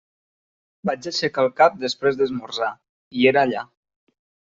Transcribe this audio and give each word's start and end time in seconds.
Vaig 0.91 1.09
aixecar 1.11 1.45
el 1.45 1.53
cap 1.63 1.79
després 1.85 2.19
d'esmorzar, 2.23 2.73
i 3.23 3.33
era 3.35 3.49
allà. 3.49 3.67